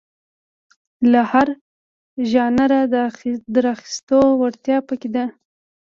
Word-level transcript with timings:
له 1.11 1.21
هر 1.31 1.47
ژانره 2.31 2.81
د 3.53 3.55
راخیستو 3.67 4.19
وړتیا 4.41 4.77
په 4.87 4.93
کې 5.01 5.09
ده. 5.15 5.25